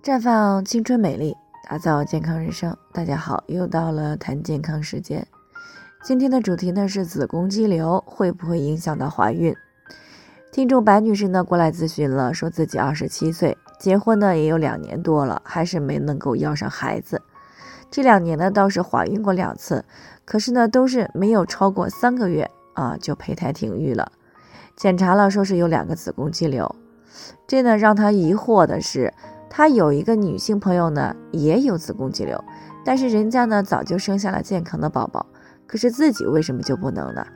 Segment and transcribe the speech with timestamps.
[0.00, 1.36] 绽放青春美丽，
[1.68, 2.74] 打造健康人生。
[2.92, 5.26] 大家好，又到了谈健康时间。
[6.04, 9.54] 今天的主题呢是子宫肌瘤会不会影响到怀孕？
[10.52, 17.20] 听众白女士呢过来咨询了，说自己二十七岁，结婚呢也有两年多了，还是没能够要上孩子。
[17.90, 19.84] 这两年呢倒是怀孕过两次，
[20.24, 24.12] 可是呢都是没有超过三个月啊就胚胎停育了。
[24.76, 26.76] 检查了说是有两个子宫肌瘤，
[27.48, 29.12] 这呢让她疑惑的是。
[29.50, 32.42] 她有一个女性朋友呢，也有子宫肌瘤，
[32.84, 35.26] 但是人家呢早就生下了健康的宝宝，
[35.66, 37.26] 可是自己为什么就不能呢？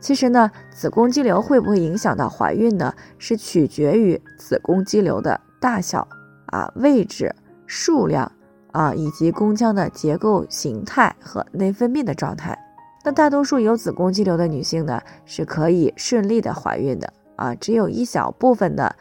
[0.00, 2.94] 其实呢，子宫肌瘤会不会影响到怀孕呢？
[3.18, 6.06] 是取决于子宫肌瘤的大小
[6.46, 7.34] 啊、位置、
[7.66, 8.30] 数量
[8.72, 12.58] 啊，以及宫腔的结构形态和内分泌的状态。
[13.04, 18.94] 那大多数有子宫肌瘤的女性呢，是可以顺利的怀孕的啊，只有一小部分的。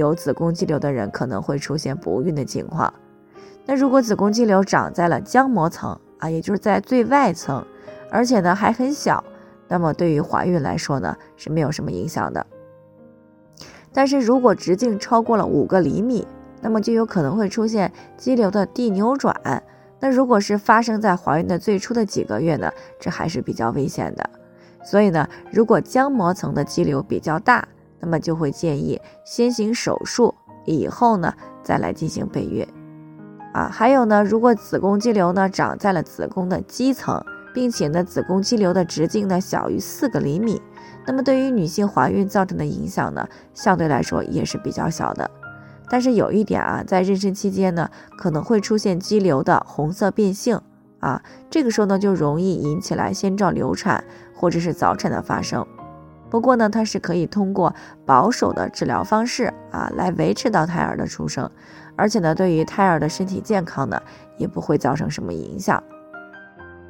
[0.00, 2.92] 有子宫肌瘤的人可能会出现不孕的情况。
[3.66, 7.64] 那如果子宫肌瘤长在了浆膜层啊，也就是在最外层，
[8.10, 9.22] 而且呢还很小，
[9.68, 12.44] 那么对于怀孕来说呢是没有什么影响的。
[13.92, 16.26] 但是如果直径超过了五个厘米，
[16.60, 19.62] 那么就有可能会出现肌瘤的递扭转。
[20.00, 24.30] 那如果是发生在怀孕的最初的几个月呢，这还是比较危险的。
[24.82, 27.68] 所以呢，如果浆膜层的肌瘤比较大，
[28.00, 30.34] 那么就会建议先行手术，
[30.64, 32.66] 以后呢再来进行备孕，
[33.52, 40.60] 啊，还有呢，如果子宫肌瘤呢长在了子宫的基层，并且呢子宫肌瘤的直径呢小于四个厘米，
[41.06, 45.30] 那么对于女性怀孕造成的影响呢相对来说也是比较小的。
[45.88, 50.60] 但是有一点啊，在妊娠期间呢可能会出现肌瘤的红色变性
[51.00, 55.66] 啊，这个时候呢就容易引起来先兆流产或者是早产的发生。
[56.30, 57.74] 不过呢，它是可以通过
[58.06, 61.50] 保守的治疗方式啊，来维持到胎儿的出生，
[61.96, 64.00] 而且呢，对于胎儿的身体健康呢，
[64.38, 65.82] 也不会造成什么影响。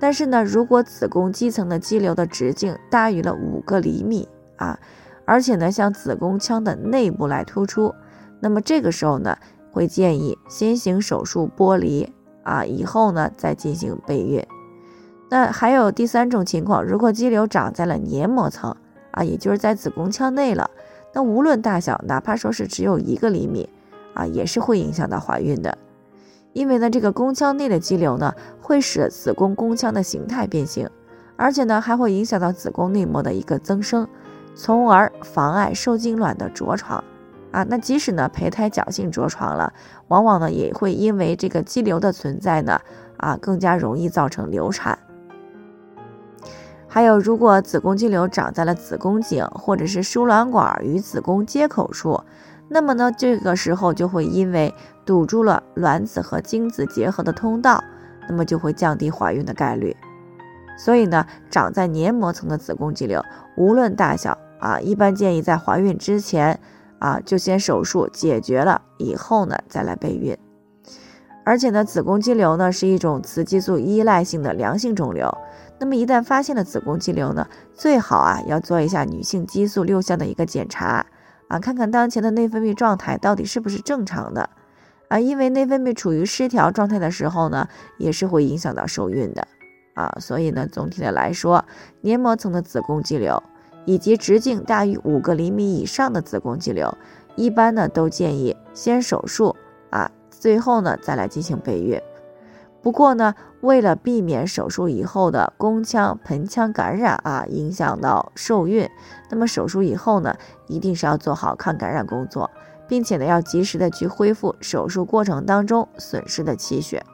[0.00, 4.78] 但是呢，如果子宫肌层的肌瘤的直径大于了五个厘米啊，
[5.26, 7.94] 而且呢，向子宫腔的内部来突出，
[8.40, 9.36] 那么这个时候呢，
[9.70, 12.10] 会建议先行手术剥离
[12.42, 14.42] 啊，以后呢再进行备孕。
[15.28, 18.74] 那还有第三种情况，如果肌瘤长在了黏膜层。
[19.16, 20.70] 啊，也就是在子宫腔内了。
[21.14, 23.68] 那无论大小，哪怕说是只有一个厘米，
[24.12, 25.78] 啊，也是会影响到怀孕的。
[26.52, 30.88] 因为呢，这个宫腔内的肌瘤呢，会使子宫宫腔的形态变形，
[31.36, 34.06] 而且呢，还会影响到子宫内膜的一个增生，
[34.54, 37.02] 从而妨碍受精卵的着床。
[37.52, 39.72] 啊，那即使呢，胚胎侥幸着床了，
[40.08, 42.78] 往往呢，也会因为这个肌瘤的存在呢，
[43.16, 44.98] 啊，更加容易造成流产。
[46.96, 52.18] 还有，如果子宫肌瘤长在了子宫颈或者是输卵管与子宫接口处，
[52.70, 54.72] 那么呢，这个时候就会因为
[55.04, 57.84] 堵住了卵子和精子结合的通道，
[58.26, 59.94] 那么就会降低怀孕的概率。
[60.78, 63.22] 所以呢，长在黏膜层的子宫肌瘤，
[63.58, 66.58] 无论大小啊，一般建议在怀孕之前
[66.98, 70.34] 啊，就先手术解决了，以后呢再来备孕。
[71.46, 75.32] 而且呢，子宫肌瘤呢是一种雌激素依赖性的良性肿瘤。
[75.78, 81.06] 那么一旦发现了子宫肌瘤呢，最好啊要做一下女性激素六项的一个检查
[81.46, 84.50] 啊，看看当前的内分泌状态到底是不是正常的
[85.06, 85.20] 啊。
[85.20, 89.46] 因为内分泌处于失调状态的时候呢，也是会影响到受孕的
[89.94, 90.12] 啊。
[90.18, 91.64] 所以呢，总体的来说，
[92.00, 93.40] 黏膜层的子宫肌瘤
[93.84, 96.92] 以及直径大于五个厘米以上的子宫肌瘤，
[97.36, 99.54] 一般呢都建议先手术
[99.90, 100.10] 啊。
[100.38, 102.00] 最后呢，再来进行备孕。
[102.82, 108.88] 不过呢，为了避免手术以后的宫腔、盆腔感染啊，影响到受孕，
[109.28, 110.36] 那么手术以后呢，
[110.68, 112.48] 一定是要做好抗感染工作，
[112.86, 117.04] 并且呢，要及时的去恢复手术过程当中损失的气血。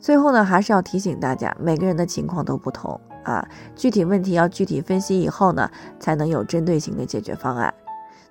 [0.00, 3.46] 最后呢，还是要提醒大家，每个人的情况都不同啊，
[3.76, 7.74] 具体问题要具体分析以后呢，才能有针对性的解决方案。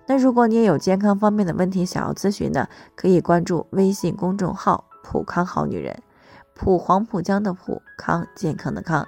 [0.10, 6.02] 那如果你也有健康方面的问题想要咨询呢，可以关注微信公众号“普康好女人”，
[6.56, 9.08] 普黄浦江的普康健康的康，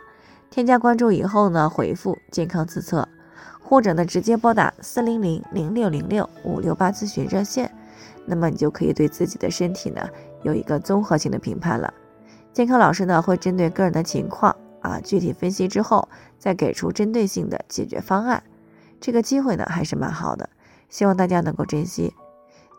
[0.52, 3.10] 添加关注以后呢，回复“健康自测”，
[3.68, 7.74] 或者呢直接拨打四零零零六零六五六八咨询热线，
[8.28, 10.08] 那么你就可以对自己的身体呢
[10.44, 11.92] 有一个综合性的评判了。
[12.54, 18.44] 健康老师呢会针对个人的情况啊具体分析之后，再给出针对性的解决方案。
[19.00, 20.48] 这个机会呢还是蛮好的。
[20.92, 22.14] 希望大家能够珍惜。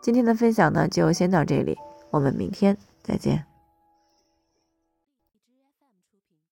[0.01, 1.77] 今天的分享呢，就先到这里，
[2.11, 3.52] 我们明天再见。